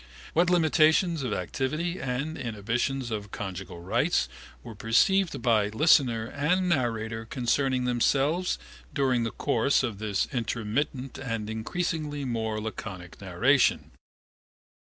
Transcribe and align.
What 0.33 0.49
limitations 0.49 1.21
of 1.21 1.31
activity 1.31 1.99
and 2.01 2.35
inhibitions 2.35 3.11
of 3.11 3.29
conjugal 3.29 3.81
rights 3.81 4.27
were 4.63 4.73
perceived 4.73 5.39
by 5.43 5.67
listener 5.69 6.25
and 6.25 6.67
narrator 6.67 7.23
concerning 7.23 7.85
themselves 7.85 8.57
during 8.95 9.21
the 9.25 9.29
course 9.29 9.83
of 9.83 9.99
this 9.99 10.27
intermittent 10.33 11.19
and 11.19 11.51
increasingly 11.51 12.25
more 12.25 12.59
laconic 12.59 13.21
narration? 13.21 13.91